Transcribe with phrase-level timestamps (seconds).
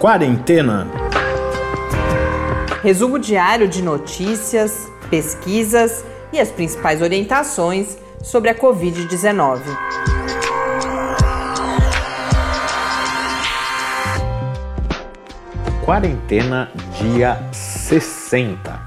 [0.00, 0.86] Quarentena.
[2.84, 9.60] Resumo diário de notícias, pesquisas e as principais orientações sobre a Covid-19.
[15.84, 18.80] Quarentena dia 60.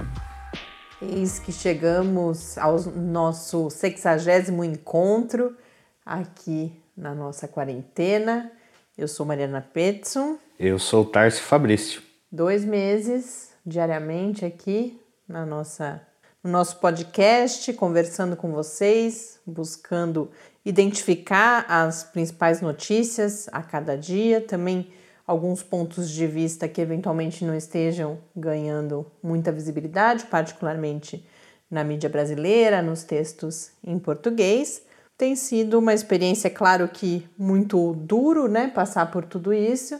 [1.02, 5.58] Eis que chegamos ao nosso 60 encontro
[6.06, 8.50] aqui na nossa quarentena.
[8.98, 10.38] Eu sou Mariana Petson.
[10.64, 12.04] Eu sou Tarcio Fabrício.
[12.32, 16.00] Dois meses diariamente aqui na nossa,
[16.44, 20.30] no nosso podcast, conversando com vocês, buscando
[20.64, 24.94] identificar as principais notícias a cada dia, também
[25.26, 31.28] alguns pontos de vista que eventualmente não estejam ganhando muita visibilidade, particularmente
[31.72, 34.84] na mídia brasileira, nos textos em português.
[35.18, 40.00] Tem sido uma experiência, claro que muito duro, né, passar por tudo isso,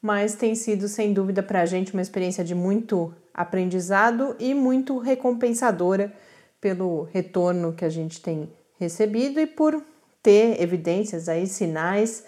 [0.00, 4.98] mas tem sido sem dúvida para a gente uma experiência de muito aprendizado e muito
[4.98, 6.12] recompensadora
[6.60, 9.82] pelo retorno que a gente tem recebido e por
[10.22, 12.24] ter evidências aí, sinais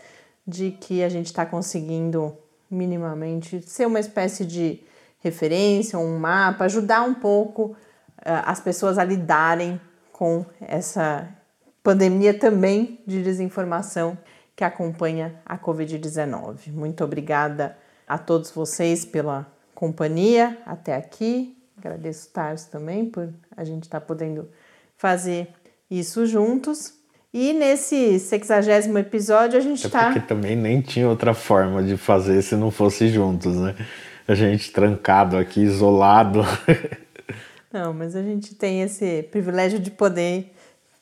[0.47, 2.37] de que a gente está conseguindo
[2.70, 4.81] minimamente ser uma espécie de
[5.20, 9.81] referência, um mapa, ajudar um pouco uh, as pessoas a lidarem
[10.12, 11.29] com essa
[11.83, 14.17] pandemia também de desinformação
[14.59, 16.73] que acompanha a Covid-19.
[16.73, 17.78] Muito obrigada
[18.09, 21.56] a todos vocês pela companhia até aqui.
[21.78, 24.48] Agradeço o Tarso também por a gente estar tá podendo
[24.97, 25.47] fazer
[25.89, 26.92] isso juntos.
[27.33, 30.01] E nesse 60 episódio a gente está.
[30.01, 33.77] É porque também nem tinha outra forma de fazer se não fosse juntos, né?
[34.27, 36.41] A gente trancado aqui, isolado.
[37.70, 40.55] Não, mas a gente tem esse privilégio de poder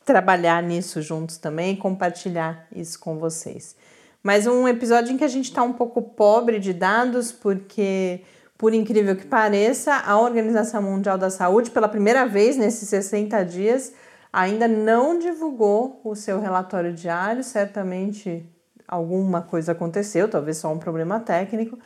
[0.07, 3.75] trabalhar nisso juntos também, compartilhar isso com vocês.
[4.23, 8.21] Mas um episódio em que a gente está um pouco pobre de dados, porque,
[8.57, 13.93] por incrível que pareça, a Organização Mundial da Saúde, pela primeira vez nesses 60 dias,
[14.31, 17.43] ainda não divulgou o seu relatório diário.
[17.43, 18.45] Certamente
[18.87, 21.77] alguma coisa aconteceu, talvez só um problema técnico,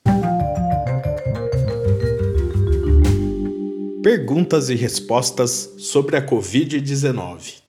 [4.03, 7.61] Perguntas e respostas sobre a Covid-19.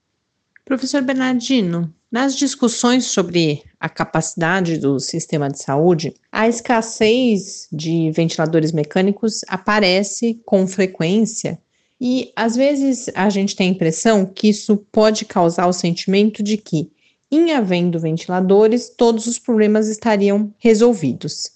[0.65, 8.73] Professor Bernardino, nas discussões sobre a capacidade do sistema de saúde, a escassez de ventiladores
[8.73, 11.57] mecânicos aparece com frequência
[12.01, 16.57] e às vezes a gente tem a impressão que isso pode causar o sentimento de
[16.57, 16.91] que,
[17.31, 21.53] em havendo ventiladores, todos os problemas estariam resolvidos.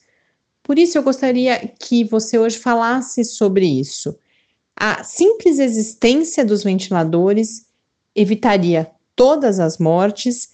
[0.63, 4.15] Por isso eu gostaria que você hoje falasse sobre isso
[4.79, 7.65] a simples existência dos ventiladores
[8.15, 10.49] evitaria todas as mortes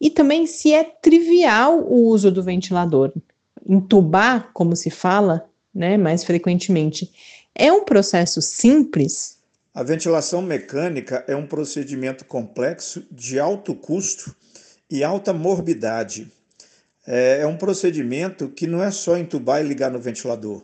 [0.00, 3.12] e também se é trivial o uso do ventilador.
[3.68, 7.10] Entubar, como se fala, né, mais frequentemente,
[7.52, 9.38] é um processo simples.
[9.74, 14.36] A ventilação mecânica é um procedimento complexo de alto custo
[14.88, 16.30] e alta morbidade.
[17.04, 20.62] É, é um procedimento que não é só entubar e ligar no ventilador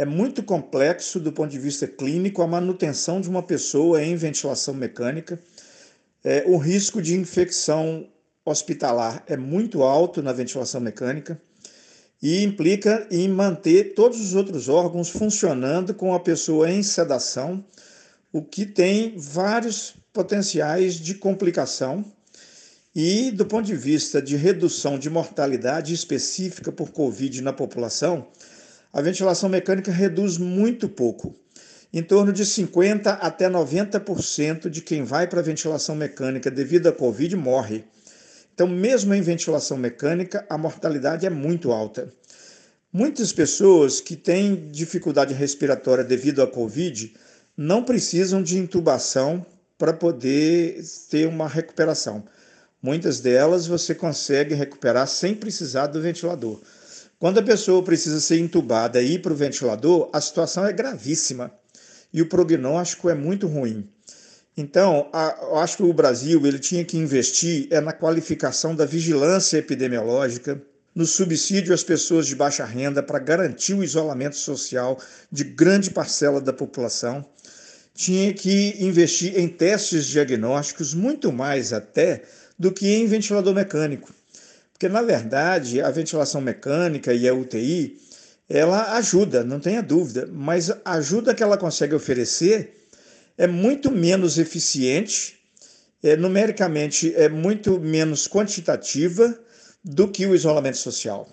[0.00, 4.72] é muito complexo do ponto de vista clínico a manutenção de uma pessoa em ventilação
[4.72, 5.38] mecânica.
[6.24, 8.08] É, o risco de infecção
[8.42, 11.38] hospitalar é muito alto na ventilação mecânica
[12.22, 17.62] e implica em manter todos os outros órgãos funcionando com a pessoa em sedação,
[18.32, 22.02] o que tem vários potenciais de complicação.
[22.94, 28.28] E do ponto de vista de redução de mortalidade específica por Covid na população,
[28.92, 31.34] a ventilação mecânica reduz muito pouco.
[31.92, 36.92] Em torno de 50% até 90% de quem vai para a ventilação mecânica devido à
[36.92, 37.84] Covid morre.
[38.54, 42.12] Então, mesmo em ventilação mecânica, a mortalidade é muito alta.
[42.92, 47.14] Muitas pessoas que têm dificuldade respiratória devido à Covid
[47.56, 49.44] não precisam de intubação
[49.78, 52.24] para poder ter uma recuperação.
[52.82, 56.60] Muitas delas você consegue recuperar sem precisar do ventilador.
[57.20, 61.52] Quando a pessoa precisa ser entubada e ir para o ventilador, a situação é gravíssima
[62.10, 63.86] e o prognóstico é muito ruim.
[64.56, 68.86] Então, a, eu acho que o Brasil ele tinha que investir é na qualificação da
[68.86, 70.62] vigilância epidemiológica,
[70.94, 74.98] no subsídio às pessoas de baixa renda para garantir o isolamento social
[75.30, 77.22] de grande parcela da população.
[77.94, 82.22] Tinha que investir em testes diagnósticos, muito mais até
[82.58, 84.10] do que em ventilador mecânico.
[84.80, 88.00] Porque, na verdade, a ventilação mecânica e a UTI,
[88.48, 92.78] ela ajuda, não tenha dúvida, mas a ajuda que ela consegue oferecer
[93.36, 95.38] é muito menos eficiente,
[96.02, 99.38] é, numericamente é muito menos quantitativa
[99.84, 101.28] do que o isolamento social.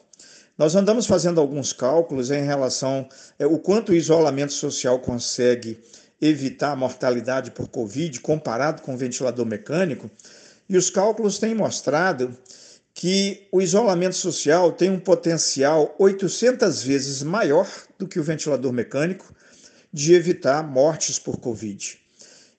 [0.57, 3.07] Nós andamos fazendo alguns cálculos em relação
[3.39, 5.79] ao é, quanto o isolamento social consegue
[6.19, 10.11] evitar a mortalidade por Covid comparado com o ventilador mecânico,
[10.67, 12.37] e os cálculos têm mostrado
[12.97, 19.35] que o isolamento social tem um potencial 800 vezes maior do que o ventilador mecânico
[19.93, 21.95] de evitar mortes por Covid.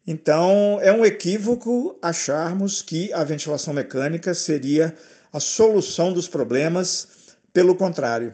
[0.07, 4.95] Então, é um equívoco acharmos que a ventilação mecânica seria
[5.33, 7.09] a solução dos problemas.
[7.53, 8.33] Pelo contrário,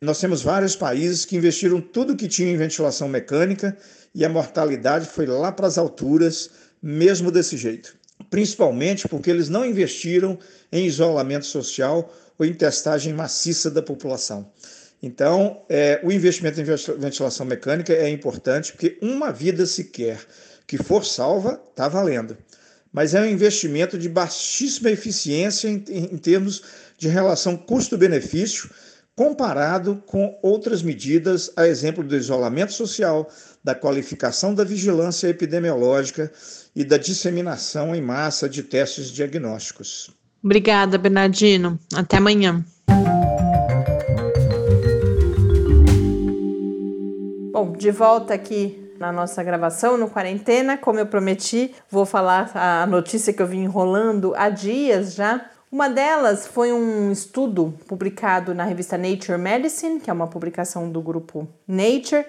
[0.00, 3.78] nós temos vários países que investiram tudo que tinha em ventilação mecânica
[4.12, 6.50] e a mortalidade foi lá para as alturas,
[6.82, 7.96] mesmo desse jeito.
[8.30, 10.38] Principalmente porque eles não investiram
[10.72, 14.50] em isolamento social ou em testagem maciça da população.
[15.02, 20.18] Então, é, o investimento em ventilação mecânica é importante porque uma vida sequer
[20.66, 22.36] que for salva está valendo
[22.94, 26.62] mas é um investimento de baixíssima eficiência em, em termos
[26.96, 28.70] de relação custo-benefício,
[29.16, 33.28] comparado com outras medidas, a exemplo do isolamento social,
[33.64, 36.30] da qualificação da vigilância epidemiológica
[36.76, 40.10] e da disseminação em massa de testes diagnósticos.
[40.42, 41.80] Obrigada, Bernardino.
[41.94, 42.62] Até amanhã.
[47.50, 50.76] Bom, de volta aqui na nossa gravação no Quarentena.
[50.76, 55.50] Como eu prometi, vou falar a notícia que eu vim enrolando há dias já.
[55.72, 61.00] Uma delas foi um estudo publicado na revista Nature Medicine, que é uma publicação do
[61.00, 62.26] grupo Nature,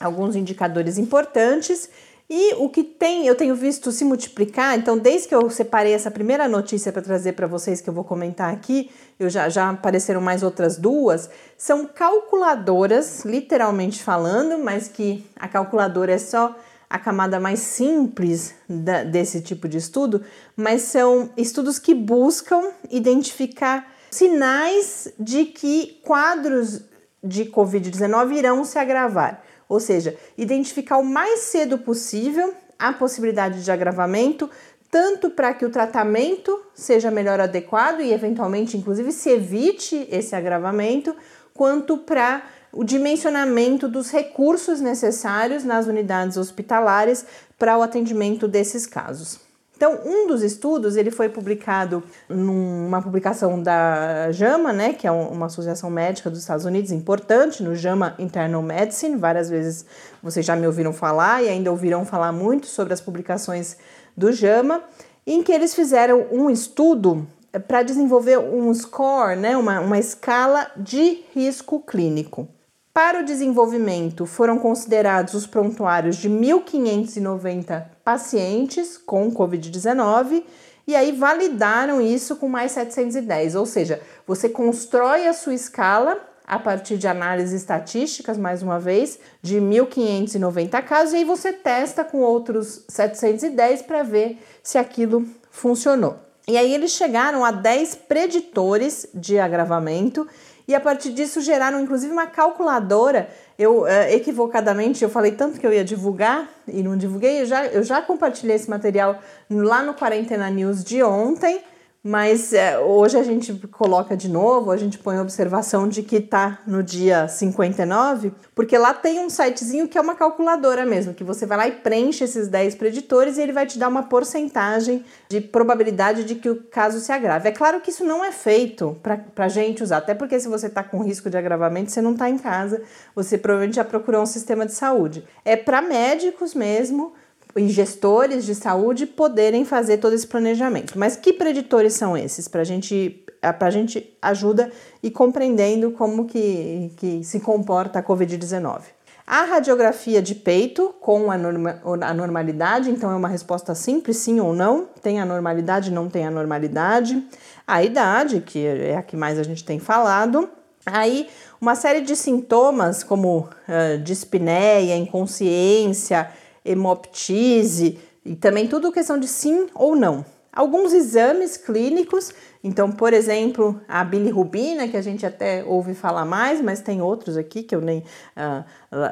[0.00, 1.88] alguns indicadores importantes.
[2.34, 6.10] E o que tem, eu tenho visto se multiplicar, então desde que eu separei essa
[6.10, 10.20] primeira notícia para trazer para vocês que eu vou comentar aqui, eu já, já apareceram
[10.20, 16.56] mais outras duas, são calculadoras, literalmente falando, mas que a calculadora é só
[16.88, 20.22] a camada mais simples da, desse tipo de estudo,
[20.56, 26.82] mas são estudos que buscam identificar sinais de que quadros
[27.22, 29.42] de Covid-19 irão se agravar
[29.72, 34.50] ou seja, identificar o mais cedo possível a possibilidade de agravamento,
[34.90, 41.16] tanto para que o tratamento seja melhor adequado e eventualmente, inclusive, se evite esse agravamento,
[41.54, 47.24] quanto para o dimensionamento dos recursos necessários nas unidades hospitalares
[47.58, 49.40] para o atendimento desses casos.
[49.82, 55.46] Então, um dos estudos ele foi publicado numa publicação da JAMA, né, que é uma
[55.46, 59.16] associação médica dos Estados Unidos importante, no JAMA Internal Medicine.
[59.16, 59.84] Várias vezes
[60.22, 63.76] vocês já me ouviram falar e ainda ouvirão falar muito sobre as publicações
[64.16, 64.84] do JAMA,
[65.26, 67.26] em que eles fizeram um estudo
[67.66, 72.46] para desenvolver um score, né, uma, uma escala de risco clínico.
[72.94, 80.42] Para o desenvolvimento, foram considerados os prontuários de 1.590 pacientes com Covid-19
[80.86, 86.58] e aí validaram isso com mais 710, ou seja, você constrói a sua escala a
[86.58, 92.18] partir de análises estatísticas, mais uma vez, de 1.590 casos, e aí você testa com
[92.18, 96.18] outros 710 para ver se aquilo funcionou.
[96.46, 100.26] E aí eles chegaram a 10 preditores de agravamento
[100.66, 103.28] e a partir disso geraram inclusive uma calculadora.
[103.58, 107.42] Eu uh, equivocadamente eu falei tanto que eu ia divulgar e não divulguei.
[107.42, 109.18] Eu já, eu já compartilhei esse material
[109.50, 111.62] lá no Quarentena News de ontem
[112.04, 116.16] mas é, hoje a gente coloca de novo, a gente põe a observação de que
[116.16, 121.22] está no dia 59, porque lá tem um sitezinho que é uma calculadora mesmo, que
[121.22, 125.04] você vai lá e preenche esses 10 preditores e ele vai te dar uma porcentagem
[125.28, 127.48] de probabilidade de que o caso se agrave.
[127.48, 128.98] É claro que isso não é feito
[129.32, 132.28] para gente usar, até porque se você está com risco de agravamento, você não está
[132.28, 132.82] em casa,
[133.14, 135.24] você provavelmente já procurou um sistema de saúde.
[135.44, 137.12] É para médicos mesmo
[137.56, 140.98] e gestores de saúde poderem fazer todo esse planejamento.
[140.98, 142.48] Mas que preditores são esses?
[142.48, 144.70] Para gente, a gente ajuda
[145.02, 148.82] e compreendendo como que, que se comporta a Covid-19.
[149.26, 151.80] A radiografia de peito com a, norma,
[152.14, 154.88] normalidade, então é uma resposta simples, sim ou não.
[155.00, 157.22] Tem a normalidade, não tem a normalidade.
[157.66, 160.48] A idade, que é a que mais a gente tem falado.
[160.84, 161.28] Aí,
[161.60, 166.28] uma série de sintomas como uh, dispneia, inconsciência,
[166.64, 170.24] hemoptise e também tudo questão de sim ou não.
[170.54, 176.60] Alguns exames clínicos, então, por exemplo, a bilirrubina, que a gente até ouve falar mais,
[176.60, 178.04] mas tem outros aqui que eu nem.
[178.36, 178.64] Uh,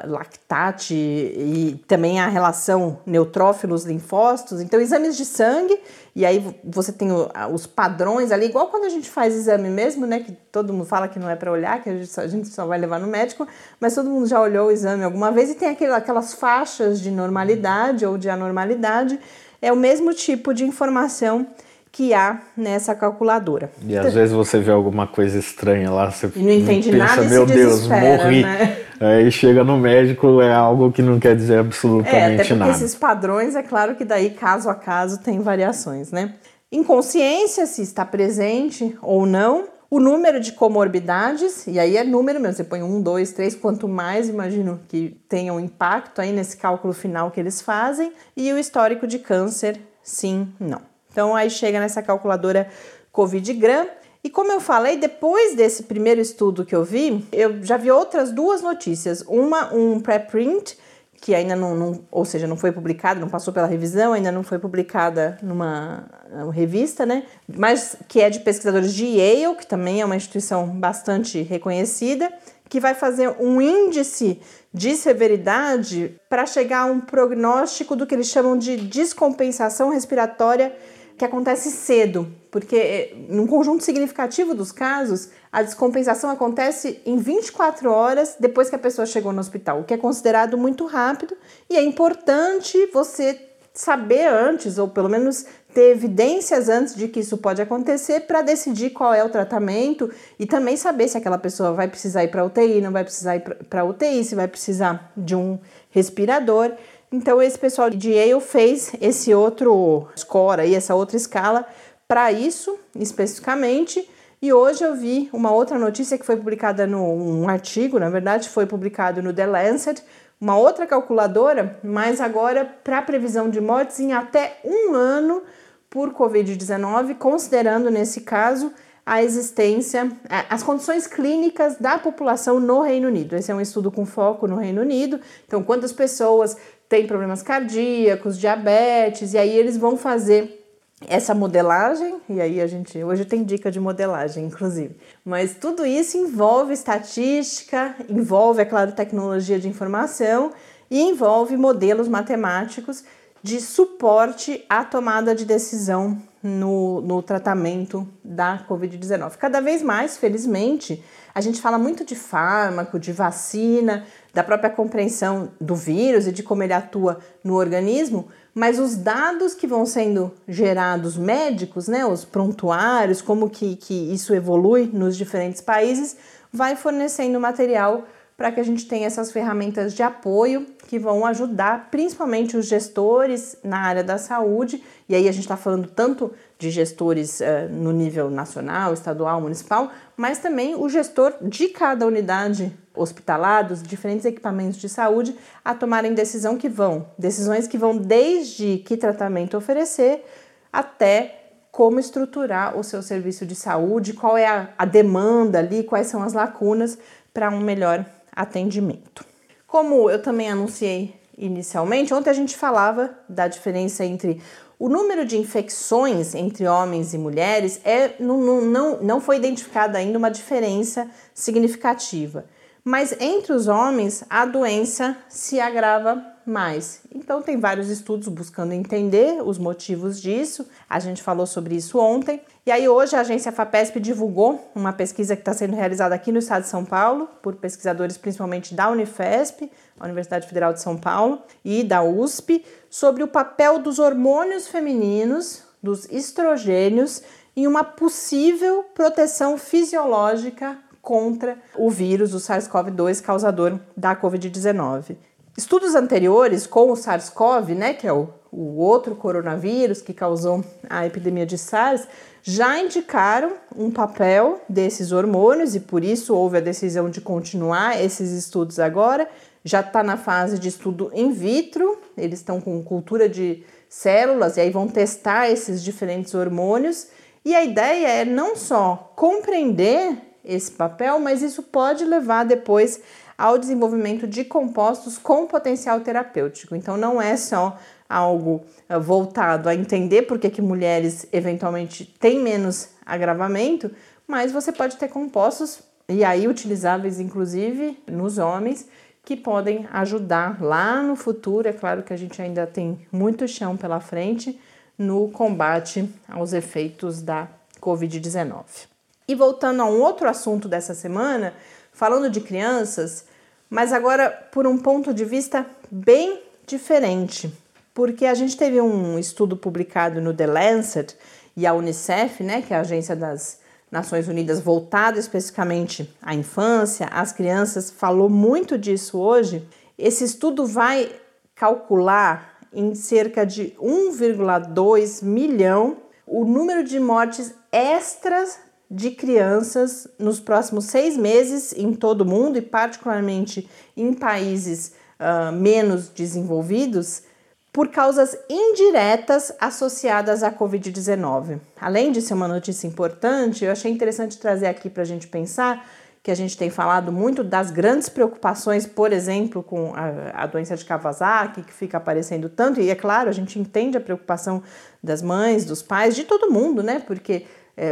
[0.05, 4.61] lactate e também a relação neutrófilos-linfócitos.
[4.61, 5.79] Então, exames de sangue,
[6.15, 7.09] e aí você tem
[7.51, 10.19] os padrões ali, igual quando a gente faz exame mesmo, né?
[10.19, 12.47] Que todo mundo fala que não é para olhar, que a gente, só, a gente,
[12.49, 13.47] só, vai levar no médico,
[13.79, 18.05] mas todo mundo já olhou o exame alguma vez e tem aquelas faixas de normalidade
[18.05, 19.19] ou de anormalidade.
[19.61, 21.47] É o mesmo tipo de informação
[21.91, 23.69] que há nessa calculadora.
[23.85, 27.21] E às vezes você vê alguma coisa estranha lá, você e não entende pensa, nada
[27.23, 28.43] meu Deus, morri.
[28.43, 28.77] Né?
[29.01, 32.71] Aí chega no médico, é algo que não quer dizer absolutamente é, até nada.
[32.71, 36.35] Esses padrões, é claro que daí, caso a caso, tem variações, né?
[36.71, 39.65] Inconsciência, se está presente ou não.
[39.93, 43.89] O número de comorbidades, e aí é número mesmo, você põe um, dois, três, quanto
[43.89, 48.13] mais, imagino que tenha um impacto aí nesse cálculo final que eles fazem.
[48.37, 50.79] E o histórico de câncer, sim, não.
[51.11, 52.69] Então aí chega nessa calculadora
[53.11, 53.85] Covid-Gram.
[54.23, 58.31] E como eu falei, depois desse primeiro estudo que eu vi, eu já vi outras
[58.31, 59.21] duas notícias.
[59.27, 60.77] Uma, um preprint
[61.21, 64.41] que ainda não, não, ou seja, não foi publicada, não passou pela revisão, ainda não
[64.41, 66.09] foi publicada numa
[66.51, 67.23] revista, né?
[67.47, 72.33] Mas que é de pesquisadores de Yale, que também é uma instituição bastante reconhecida,
[72.67, 74.41] que vai fazer um índice
[74.73, 80.75] de severidade para chegar a um prognóstico do que eles chamam de descompensação respiratória
[81.17, 87.91] que acontece cedo, porque eh, num conjunto significativo dos casos, a descompensação acontece em 24
[87.91, 91.35] horas depois que a pessoa chegou no hospital, o que é considerado muito rápido
[91.69, 97.37] e é importante você saber antes, ou pelo menos ter evidências antes de que isso
[97.37, 101.87] pode acontecer para decidir qual é o tratamento e também saber se aquela pessoa vai
[101.87, 105.57] precisar ir para UTI, não vai precisar ir para UTI, se vai precisar de um
[105.89, 106.73] respirador.
[107.11, 111.65] Então esse pessoal de Yale fez esse outro score aí, essa outra escala
[112.07, 114.07] para isso especificamente.
[114.41, 118.49] E hoje eu vi uma outra notícia que foi publicada num um artigo, na verdade,
[118.49, 120.03] foi publicado no The Lancet,
[120.39, 125.43] uma outra calculadora, mas agora para previsão de mortes em até um ano
[125.91, 128.73] por Covid-19, considerando nesse caso
[129.05, 130.11] a existência,
[130.49, 133.35] as condições clínicas da população no Reino Unido.
[133.35, 135.19] Esse é um estudo com foco no Reino Unido.
[135.45, 136.57] Então, quantas pessoas
[136.89, 140.60] têm problemas cardíacos, diabetes, e aí eles vão fazer
[141.07, 144.95] essa modelagem, e aí a gente hoje tem dica de modelagem, inclusive.
[145.25, 150.51] Mas tudo isso envolve estatística, envolve, é claro, tecnologia de informação
[150.89, 153.03] e envolve modelos matemáticos
[153.43, 159.37] de suporte à tomada de decisão no, no tratamento da Covid-19.
[159.37, 165.51] Cada vez mais, felizmente, a gente fala muito de fármaco, de vacina, da própria compreensão
[165.59, 170.31] do vírus e de como ele atua no organismo, mas os dados que vão sendo
[170.47, 176.17] gerados médicos, né, os prontuários, como que, que isso evolui nos diferentes países,
[176.51, 181.89] vai fornecendo material para que a gente tenha essas ferramentas de apoio que vão ajudar
[181.91, 186.71] principalmente os gestores na área da saúde, e aí a gente está falando tanto de
[186.71, 193.67] gestores uh, no nível nacional, estadual, municipal, mas também o gestor de cada unidade hospitalar,
[193.67, 198.97] dos diferentes equipamentos de saúde, a tomarem decisão que vão, decisões que vão desde que
[198.97, 200.25] tratamento oferecer
[200.71, 201.37] até
[201.71, 206.21] como estruturar o seu serviço de saúde, qual é a, a demanda ali, quais são
[206.21, 206.97] as lacunas
[207.33, 209.25] para um melhor atendimento.
[209.65, 214.41] Como eu também anunciei inicialmente, ontem a gente falava da diferença entre
[214.77, 220.17] o número de infecções entre homens e mulheres é, não, não, não foi identificada ainda
[220.17, 222.45] uma diferença significativa.
[222.83, 227.01] Mas entre os homens, a doença se agrava mais.
[227.13, 230.67] Então, tem vários estudos buscando entender os motivos disso.
[230.89, 232.41] A gente falou sobre isso ontem.
[232.65, 236.39] E aí, hoje, a agência FAPESP divulgou uma pesquisa que está sendo realizada aqui no
[236.39, 241.41] estado de São Paulo, por pesquisadores principalmente da Unifesp, a Universidade Federal de São Paulo,
[241.63, 247.21] e da USP, sobre o papel dos hormônios femininos, dos estrogênios,
[247.55, 255.15] em uma possível proteção fisiológica contra o vírus, o SARS-CoV-2, causador da Covid-19.
[255.57, 261.05] Estudos anteriores com o SARS-CoV, né, que é o, o outro coronavírus que causou a
[261.05, 262.07] epidemia de SARS,
[262.43, 268.31] já indicaram um papel desses hormônios e por isso houve a decisão de continuar esses
[268.31, 269.27] estudos agora.
[269.63, 274.61] Já está na fase de estudo in vitro, eles estão com cultura de células e
[274.61, 277.07] aí vão testar esses diferentes hormônios.
[277.45, 283.01] E a ideia é não só compreender esse papel, mas isso pode levar depois
[283.37, 286.75] ao desenvolvimento de compostos com potencial terapêutico.
[286.75, 292.39] Então não é só algo eh, voltado a entender por que, que mulheres eventualmente têm
[292.39, 293.89] menos agravamento,
[294.27, 298.87] mas você pode ter compostos e aí utilizáveis inclusive nos homens
[299.23, 301.67] que podem ajudar lá no futuro.
[301.67, 304.59] É claro que a gente ainda tem muito chão pela frente
[304.97, 307.47] no combate aos efeitos da
[307.79, 308.90] Covid-19.
[309.31, 311.53] E voltando a um outro assunto dessa semana,
[311.93, 313.23] falando de crianças,
[313.69, 317.49] mas agora por um ponto de vista bem diferente,
[317.93, 321.15] porque a gente teve um estudo publicado no The Lancet
[321.55, 327.05] e a Unicef, né, que é a agência das Nações Unidas voltada especificamente à infância,
[327.05, 329.65] às crianças, falou muito disso hoje.
[329.97, 331.09] Esse estudo vai
[331.55, 335.95] calcular em cerca de 1,2 milhão
[336.27, 338.59] o número de mortes extras
[338.93, 345.49] de crianças nos próximos seis meses em todo o mundo e, particularmente, em países uh,
[345.53, 347.23] menos desenvolvidos,
[347.71, 351.61] por causas indiretas associadas à Covid-19.
[351.79, 355.87] Além de ser uma notícia importante, eu achei interessante trazer aqui para a gente pensar
[356.21, 360.75] que a gente tem falado muito das grandes preocupações, por exemplo, com a, a, doença
[360.75, 364.61] de Kawasaki, que fica aparecendo tanto, e é claro, a gente entende a preocupação
[365.01, 366.99] das mães, dos pais, de todo mundo, né?
[366.99, 367.45] Porque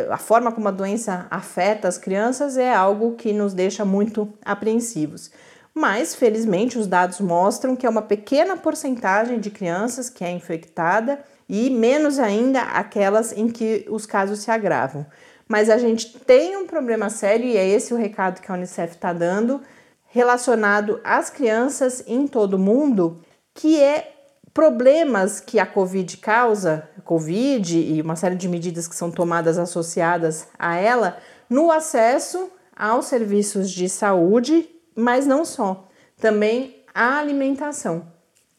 [0.09, 5.31] a forma como a doença afeta as crianças é algo que nos deixa muito apreensivos.
[5.73, 11.19] Mas, felizmente, os dados mostram que é uma pequena porcentagem de crianças que é infectada
[11.47, 15.05] e menos ainda aquelas em que os casos se agravam.
[15.47, 18.93] Mas a gente tem um problema sério, e é esse o recado que a Unicef
[18.93, 19.61] está dando,
[20.05, 23.21] relacionado às crianças em todo o mundo,
[23.55, 24.18] que é
[24.59, 30.49] problemas que a Covid causa, Covid e uma série de medidas que são tomadas associadas
[30.59, 31.17] a ela,
[31.49, 35.87] no acesso aos serviços de saúde, mas não só,
[36.19, 38.05] também a alimentação.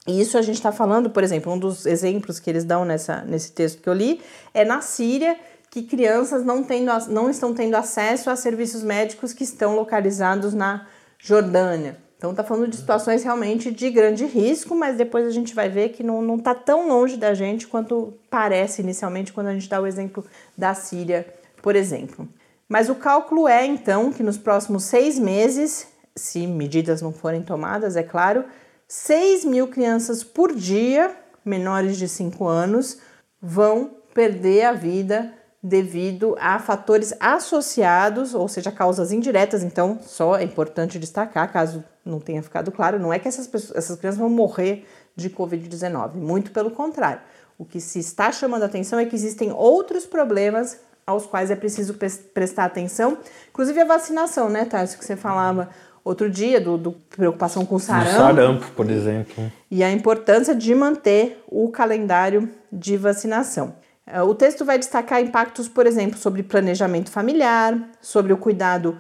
[0.07, 3.21] E isso a gente está falando, por exemplo, um dos exemplos que eles dão nessa,
[3.21, 4.23] nesse texto que eu li
[4.55, 5.37] é na Síria,
[5.69, 10.87] que crianças não, tendo, não estão tendo acesso a serviços médicos que estão localizados na
[11.19, 11.99] Jordânia.
[12.21, 15.89] Então está falando de situações realmente de grande risco, mas depois a gente vai ver
[15.89, 19.87] que não está tão longe da gente quanto parece inicialmente quando a gente dá o
[19.87, 20.23] exemplo
[20.55, 21.27] da Síria,
[21.63, 22.29] por exemplo.
[22.69, 27.97] Mas o cálculo é então que nos próximos seis meses, se medidas não forem tomadas,
[27.97, 28.45] é claro,
[28.87, 32.99] 6 mil crianças por dia, menores de 5 anos,
[33.41, 39.63] vão perder a vida devido a fatores associados, ou seja, causas indiretas.
[39.63, 43.77] Então, só é importante destacar, caso não tenha ficado claro, não é que essas, pessoas,
[43.77, 47.21] essas crianças vão morrer de Covid-19, muito pelo contrário.
[47.59, 51.57] O que se está chamando a atenção é que existem outros problemas aos quais é
[51.57, 51.95] preciso
[52.33, 53.19] prestar atenção,
[53.51, 55.71] inclusive a vacinação, né, Tarso, que você falava
[56.05, 58.17] outro dia, do, do preocupação com sarampo.
[58.17, 59.53] sarampo, por exemplo.
[59.71, 63.75] E a importância de manter o calendário de vacinação.
[64.07, 68.99] É, o texto vai destacar impactos, por exemplo, sobre planejamento familiar, sobre o cuidado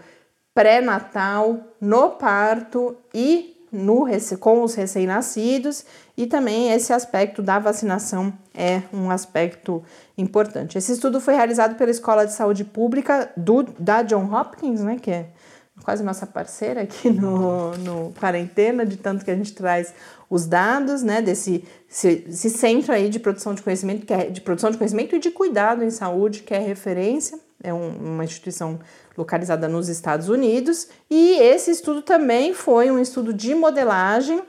[0.54, 4.06] pré-natal, no parto e no,
[4.40, 5.84] com os recém-nascidos,
[6.16, 9.82] e também esse aspecto da vacinação é um aspecto
[10.18, 10.76] importante.
[10.76, 15.10] Esse estudo foi realizado pela Escola de Saúde Pública do, da John Hopkins, né, que
[15.10, 15.28] é
[15.84, 19.94] quase nossa parceira aqui no, no Quarentena, de tanto que a gente traz
[20.28, 24.40] os dados, né, desse esse, esse centro aí de produção de conhecimento, que é de
[24.40, 28.80] produção de conhecimento e de cuidado em saúde, que é referência, é um, uma instituição
[29.16, 34.42] localizada nos Estados Unidos, e esse estudo também foi um estudo de modelagem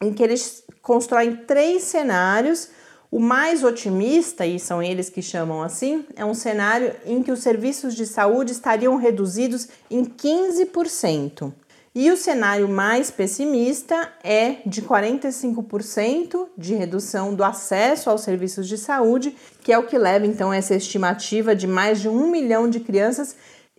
[0.00, 2.70] em que eles constroem três cenários
[3.10, 7.40] o mais otimista, e são eles que chamam assim, é um cenário em que os
[7.40, 11.52] serviços de saúde estariam reduzidos em 15%.
[11.92, 18.78] E o cenário mais pessimista é de 45% de redução do acesso aos serviços de
[18.78, 22.70] saúde, que é o que leva então a essa estimativa de mais de um milhão
[22.70, 23.34] de crianças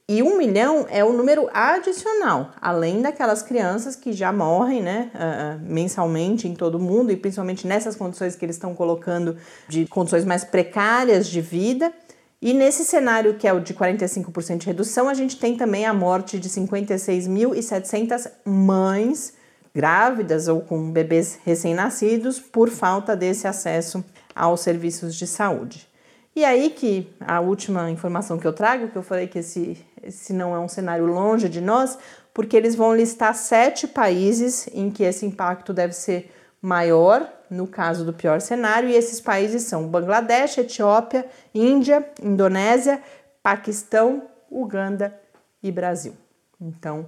[0.09, 5.61] e um milhão é o número adicional, além daquelas crianças que já morrem né, uh,
[5.63, 9.37] mensalmente em todo o mundo, e principalmente nessas condições que eles estão colocando
[9.69, 11.93] de condições mais precárias de vida.
[12.41, 15.93] E nesse cenário que é o de 45% de redução, a gente tem também a
[15.93, 19.33] morte de 56.700 mães
[19.73, 24.03] grávidas ou com bebês recém-nascidos por falta desse acesso
[24.35, 25.87] aos serviços de saúde.
[26.35, 29.77] E aí que a última informação que eu trago, que eu falei que esse
[30.09, 31.97] se não é um cenário longe de nós,
[32.33, 38.05] porque eles vão listar sete países em que esse impacto deve ser maior, no caso
[38.05, 43.01] do pior cenário, e esses países são Bangladesh, Etiópia, Índia, Indonésia,
[43.41, 45.17] Paquistão, Uganda
[45.63, 46.13] e Brasil.
[46.59, 47.07] Então,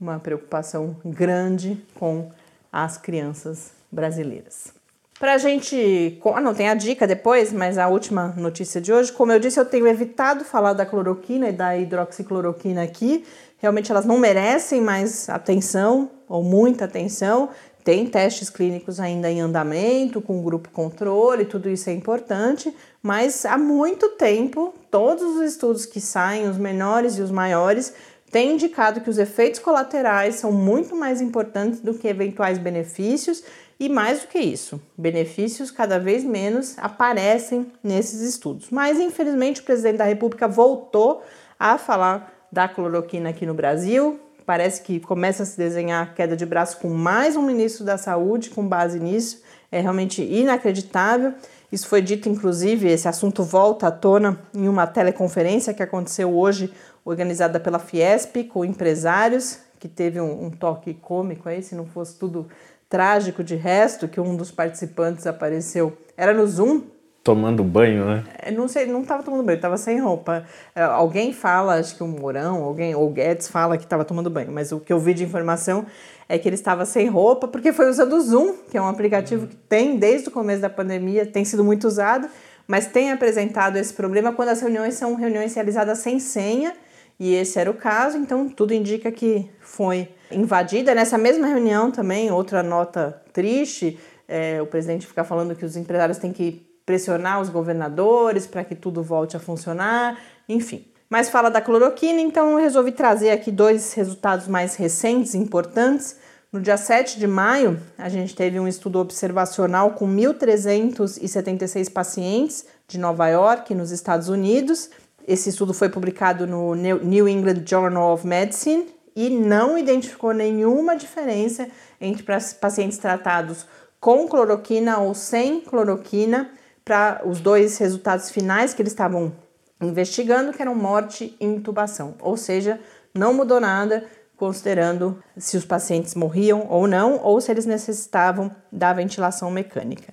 [0.00, 2.30] uma preocupação grande com
[2.72, 4.72] as crianças brasileiras.
[5.18, 6.20] Para a gente.
[6.34, 9.12] Ah, não, tem a dica depois, mas a última notícia de hoje.
[9.12, 13.24] Como eu disse, eu tenho evitado falar da cloroquina e da hidroxicloroquina aqui.
[13.58, 17.50] Realmente elas não merecem mais atenção ou muita atenção.
[17.84, 23.58] Tem testes clínicos ainda em andamento, com grupo controle, tudo isso é importante, mas há
[23.58, 27.92] muito tempo, todos os estudos que saem, os menores e os maiores,
[28.30, 33.42] têm indicado que os efeitos colaterais são muito mais importantes do que eventuais benefícios
[33.78, 38.70] e mais do que isso, benefícios cada vez menos aparecem nesses estudos.
[38.70, 41.22] Mas infelizmente o presidente da República voltou
[41.58, 44.20] a falar da cloroquina aqui no Brasil.
[44.44, 48.50] Parece que começa a se desenhar queda de braço com mais um ministro da Saúde
[48.50, 49.42] com base nisso.
[49.70, 51.34] É realmente inacreditável.
[51.70, 56.72] Isso foi dito, inclusive, esse assunto volta à tona em uma teleconferência que aconteceu hoje,
[57.04, 62.18] organizada pela Fiesp, com empresários, que teve um, um toque cômico aí, se não fosse
[62.18, 62.48] tudo
[62.88, 65.96] trágico de resto que um dos participantes apareceu.
[66.14, 66.82] Era no Zoom,
[67.22, 68.24] tomando banho, né?
[68.38, 70.44] É, não sei, não estava tomando banho, estava sem roupa.
[70.74, 74.50] É, alguém fala, acho que o Mourão, alguém, ou Guedes fala que estava tomando banho,
[74.50, 75.86] mas o que eu vi de informação
[76.28, 79.46] é que ele estava sem roupa porque foi usando o Zoom, que é um aplicativo
[79.46, 82.28] que tem desde o começo da pandemia, tem sido muito usado,
[82.66, 86.72] mas tem apresentado esse problema quando as reuniões são reuniões realizadas sem senha,
[87.20, 90.92] e esse era o caso, então tudo indica que foi invadida.
[90.92, 96.18] Nessa mesma reunião também, outra nota triste, é, o presidente fica falando que os empresários
[96.18, 100.84] têm que pressionar os governadores para que tudo volte a funcionar, enfim.
[101.08, 106.16] Mas fala da cloroquina, então eu resolvi trazer aqui dois resultados mais recentes, importantes.
[106.52, 112.98] No dia 7 de maio, a gente teve um estudo observacional com 1.376 pacientes de
[112.98, 114.90] Nova York, nos Estados Unidos.
[115.26, 121.68] Esse estudo foi publicado no New England Journal of Medicine e não identificou nenhuma diferença
[121.98, 122.22] entre
[122.60, 123.66] pacientes tratados
[123.98, 126.50] com cloroquina ou sem cloroquina
[126.84, 129.32] para os dois resultados finais que eles estavam
[129.80, 132.14] investigando, que eram morte e intubação.
[132.20, 132.80] Ou seja,
[133.14, 134.04] não mudou nada
[134.36, 140.12] considerando se os pacientes morriam ou não, ou se eles necessitavam da ventilação mecânica.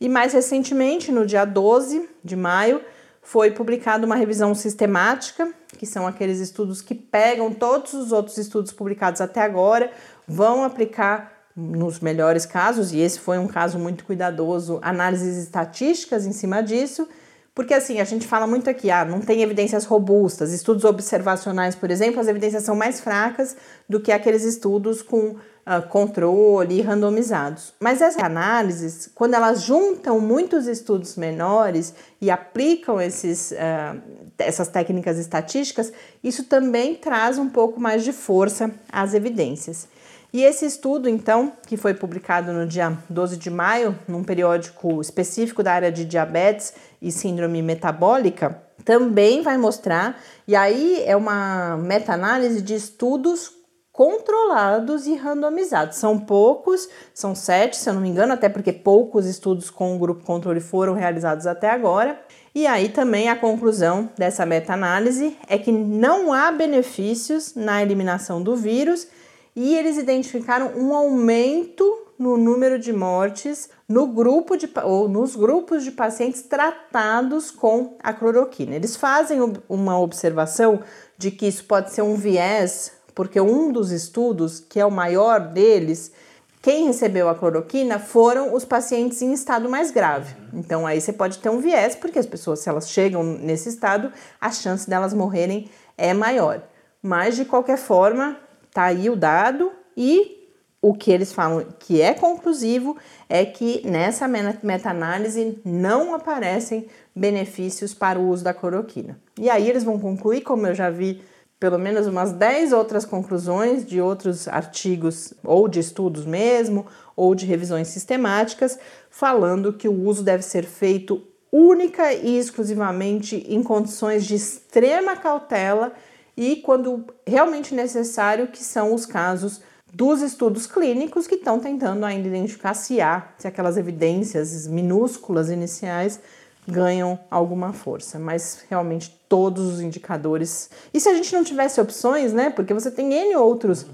[0.00, 2.80] E mais recentemente, no dia 12 de maio,
[3.20, 8.72] foi publicada uma revisão sistemática, que são aqueles estudos que pegam todos os outros estudos
[8.72, 9.90] publicados até agora,
[10.26, 16.32] vão aplicar nos melhores casos, e esse foi um caso muito cuidadoso, análises estatísticas em
[16.32, 17.08] cima disso,
[17.54, 21.90] porque assim, a gente fala muito aqui, ah, não tem evidências robustas, estudos observacionais, por
[21.90, 23.56] exemplo, as evidências são mais fracas
[23.88, 27.72] do que aqueles estudos com uh, controle randomizados.
[27.80, 33.98] Mas essas análises, quando elas juntam muitos estudos menores e aplicam esses, uh,
[34.36, 35.90] essas técnicas estatísticas,
[36.22, 39.88] isso também traz um pouco mais de força às evidências.
[40.36, 45.62] E esse estudo, então, que foi publicado no dia 12 de maio, num periódico específico
[45.62, 52.60] da área de diabetes e síndrome metabólica, também vai mostrar, e aí é uma meta-análise
[52.60, 53.50] de estudos
[53.90, 55.96] controlados e randomizados.
[55.96, 59.98] São poucos, são sete, se eu não me engano, até porque poucos estudos com o
[59.98, 62.20] grupo controle foram realizados até agora.
[62.54, 68.54] E aí também a conclusão dessa meta-análise é que não há benefícios na eliminação do
[68.54, 69.08] vírus
[69.56, 75.82] e eles identificaram um aumento no número de mortes no grupo de, ou nos grupos
[75.82, 78.74] de pacientes tratados com a cloroquina.
[78.74, 79.38] Eles fazem
[79.68, 80.80] uma observação
[81.16, 85.40] de que isso pode ser um viés, porque um dos estudos, que é o maior
[85.40, 86.12] deles,
[86.60, 90.34] quem recebeu a cloroquina foram os pacientes em estado mais grave.
[90.52, 94.12] Então aí você pode ter um viés, porque as pessoas, se elas chegam nesse estado,
[94.40, 96.62] a chance delas morrerem é maior.
[97.00, 98.36] Mas de qualquer forma,
[98.76, 100.50] Tá aí o dado e
[100.82, 102.94] o que eles falam que é conclusivo
[103.26, 109.18] é que nessa meta-análise não aparecem benefícios para o uso da cloroquina.
[109.40, 111.22] E aí eles vão concluir, como eu já vi
[111.58, 116.84] pelo menos umas 10 outras conclusões de outros artigos, ou de estudos mesmo,
[117.16, 123.62] ou de revisões sistemáticas, falando que o uso deve ser feito única e exclusivamente em
[123.62, 125.94] condições de extrema cautela
[126.36, 132.28] e quando realmente necessário, que são os casos dos estudos clínicos que estão tentando ainda
[132.28, 136.20] identificar se há, se aquelas evidências minúsculas iniciais
[136.68, 140.68] ganham alguma força, mas realmente todos os indicadores.
[140.92, 142.50] E se a gente não tivesse opções, né?
[142.50, 143.86] Porque você tem N outros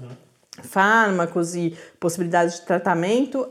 [0.61, 3.47] fármacos e possibilidades de tratamento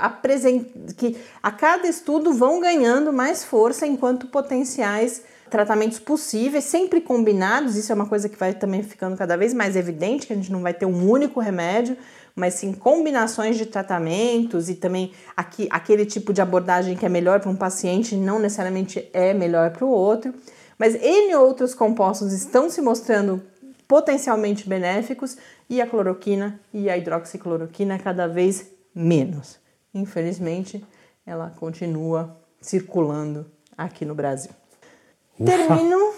[0.96, 7.76] que a cada estudo vão ganhando mais força enquanto potenciais tratamentos possíveis, sempre combinados.
[7.76, 10.50] Isso é uma coisa que vai também ficando cada vez mais evidente, que a gente
[10.50, 11.94] não vai ter um único remédio,
[12.34, 17.38] mas sim combinações de tratamentos e também aqui, aquele tipo de abordagem que é melhor
[17.38, 20.34] para um paciente não necessariamente é melhor para o outro.
[20.78, 23.42] Mas N outros compostos estão se mostrando
[23.86, 25.36] potencialmente benéficos
[25.68, 29.58] e a cloroquina e a hidroxicloroquina cada vez menos.
[29.92, 30.82] Infelizmente,
[31.26, 34.61] ela continua circulando aqui no Brasil.
[35.44, 36.12] Termino.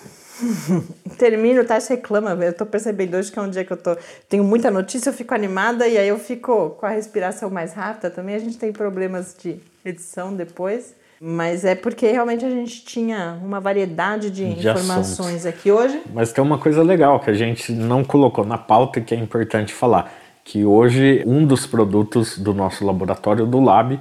[1.19, 1.79] Termino, tá?
[1.79, 3.97] Você reclama, eu tô percebendo hoje que é um dia que eu tô.
[4.29, 8.11] Tenho muita notícia, eu fico animada e aí eu fico com a respiração mais rápida
[8.11, 8.35] também.
[8.35, 10.95] A gente tem problemas de edição depois.
[11.21, 15.47] Mas é porque realmente a gente tinha uma variedade de, de informações assuntos.
[15.47, 16.03] aqui hoje.
[16.13, 19.73] Mas tem uma coisa legal que a gente não colocou na pauta que é importante
[19.73, 20.13] falar.
[20.45, 23.99] Que hoje um dos produtos do nosso laboratório do Lab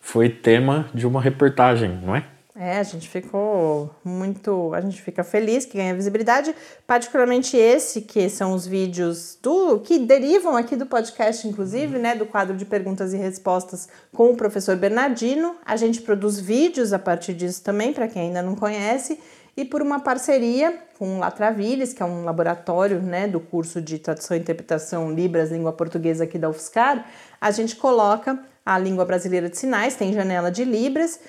[0.00, 2.24] foi tema de uma reportagem, não é?
[2.58, 4.72] É, a gente ficou muito.
[4.72, 6.54] A gente fica feliz que ganha visibilidade,
[6.86, 12.14] particularmente esse, que são os vídeos do que derivam aqui do podcast, inclusive, né?
[12.14, 15.54] Do quadro de perguntas e respostas com o professor Bernardino.
[15.66, 19.20] A gente produz vídeos a partir disso também, para quem ainda não conhece,
[19.54, 23.98] e por uma parceria com o Latraviles, que é um laboratório né, do curso de
[23.98, 27.06] tradução e interpretação Libras, língua portuguesa aqui da UFSCar,
[27.38, 31.20] a gente coloca a língua brasileira de sinais, tem janela de Libras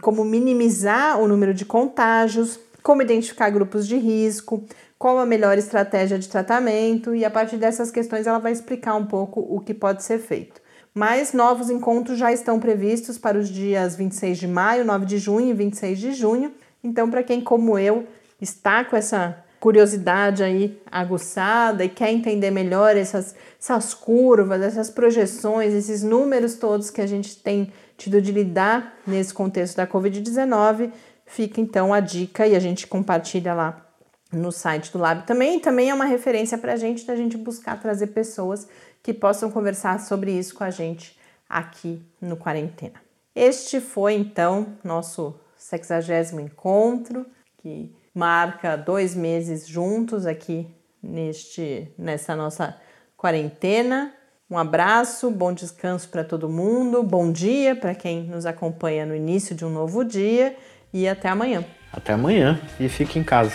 [0.00, 4.64] como minimizar o número de contágios, como identificar grupos de risco,
[4.98, 9.04] qual a melhor estratégia de tratamento e a partir dessas questões ela vai explicar um
[9.04, 10.62] pouco o que pode ser feito.
[10.94, 15.50] Mas novos encontros já estão previstos para os dias 26 de maio, 9 de junho
[15.50, 16.52] e 26 de junho.
[16.82, 18.06] Então, para quem como eu
[18.40, 25.72] está com essa curiosidade aí aguçada e quer entender melhor essas, essas curvas, essas projeções,
[25.72, 30.90] esses números todos que a gente tem tido de lidar nesse contexto da Covid-19,
[31.24, 33.86] fica então a dica e a gente compartilha lá
[34.32, 35.60] no site do Lab também.
[35.60, 38.66] Também é uma referência para a gente da gente buscar trazer pessoas
[39.00, 41.16] que possam conversar sobre isso com a gente
[41.48, 43.00] aqui no Quarentena.
[43.32, 47.24] Este foi então nosso 60 encontro
[47.58, 50.66] que marca dois meses juntos aqui
[51.02, 52.76] neste nessa nossa
[53.16, 54.12] quarentena.
[54.50, 59.54] Um abraço, bom descanso para todo mundo, bom dia para quem nos acompanha no início
[59.54, 60.54] de um novo dia
[60.92, 61.64] e até amanhã.
[61.90, 63.54] Até amanhã e fique em casa.